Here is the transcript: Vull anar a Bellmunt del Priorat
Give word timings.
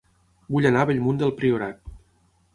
Vull 0.55 0.67
anar 0.69 0.81
a 0.85 0.89
Bellmunt 0.93 1.21
del 1.21 1.35
Priorat 1.43 1.95